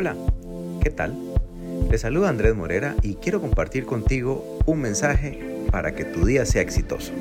[0.00, 0.16] Hola,
[0.82, 1.14] ¿qué tal?
[1.90, 6.62] Te saluda Andrés Morera y quiero compartir contigo un mensaje para que tu día sea
[6.62, 7.12] exitoso.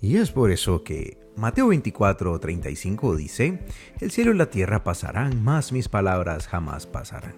[0.00, 3.60] Y es por eso que Mateo 24, 35 dice,
[4.00, 7.34] El cielo y la tierra pasarán, mas mis palabras jamás pasarán.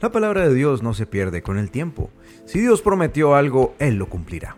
[0.00, 2.08] La palabra de Dios no se pierde con el tiempo.
[2.46, 4.56] Si Dios prometió algo, Él lo cumplirá.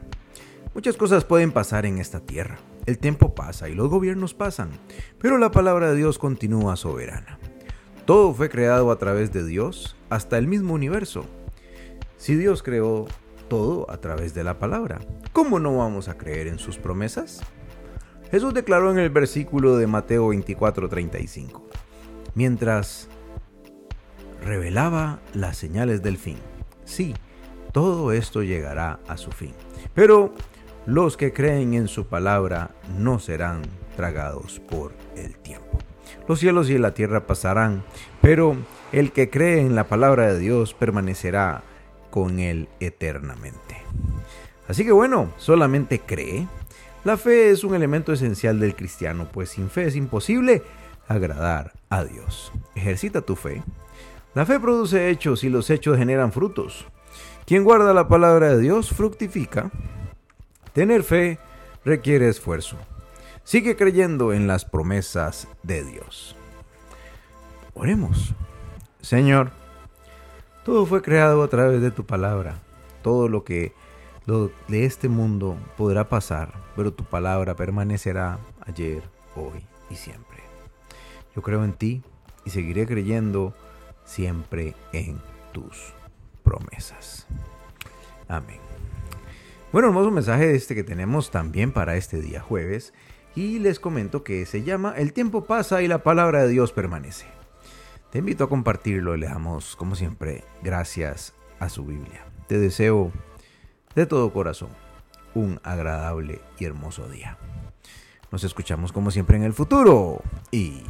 [0.73, 2.59] Muchas cosas pueden pasar en esta tierra.
[2.87, 4.71] El tiempo pasa y los gobiernos pasan,
[5.21, 7.39] pero la palabra de Dios continúa soberana.
[8.05, 11.25] Todo fue creado a través de Dios, hasta el mismo universo.
[12.17, 13.07] Si Dios creó
[13.49, 15.01] todo a través de la palabra,
[15.33, 17.41] ¿cómo no vamos a creer en sus promesas?
[18.31, 21.63] Jesús declaró en el versículo de Mateo 24:35,
[22.35, 23.09] mientras
[24.45, 26.39] revelaba las señales del fin.
[26.85, 27.15] Sí,
[27.73, 29.53] todo esto llegará a su fin.
[29.95, 30.33] Pero
[30.87, 33.63] los que creen en su palabra no serán
[33.97, 35.79] tragados por el tiempo.
[36.29, 37.85] Los cielos y la tierra pasarán,
[38.23, 38.57] pero
[38.93, 41.63] el que cree en la palabra de Dios permanecerá
[42.11, 43.77] con él eternamente.
[44.69, 46.47] Así que bueno, solamente cree.
[47.05, 50.63] La fe es un elemento esencial del cristiano, pues sin fe es imposible
[51.09, 52.53] agradar a Dios.
[52.75, 53.63] Ejercita tu fe.
[54.35, 56.87] La fe produce hechos y los hechos generan frutos.
[57.45, 59.71] Quien guarda la palabra de Dios fructifica
[60.77, 61.39] Tener fe
[61.87, 62.77] requiere esfuerzo.
[63.45, 66.37] Sigue creyendo en las promesas de Dios.
[67.73, 68.35] Oremos.
[69.01, 69.53] Señor,
[70.67, 72.59] todo fue creado a través de tu palabra.
[73.03, 73.73] Todo lo que
[74.69, 79.03] de este mundo podrá pasar, pero tu palabra permanecerá ayer,
[79.35, 80.41] hoy y siempre.
[81.35, 82.03] Yo creo en ti
[82.45, 83.55] y seguiré creyendo
[84.05, 85.23] siempre en
[85.55, 85.95] tus
[86.45, 87.27] promesas.
[88.29, 88.61] Amén.
[89.77, 92.95] Bueno, hermoso mensaje este que tenemos también para este día jueves
[93.35, 97.27] y les comento que se llama El tiempo pasa y la palabra de Dios permanece.
[98.11, 102.25] Te invito a compartirlo y le damos, como siempre, gracias a su Biblia.
[102.49, 103.13] Te deseo
[103.95, 104.71] de todo corazón
[105.35, 107.37] un agradable y hermoso día.
[108.33, 110.85] Nos escuchamos como siempre en el futuro y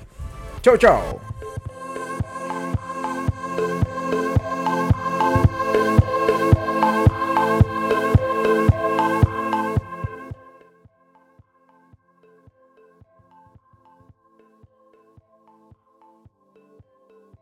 [0.62, 1.20] chao chao.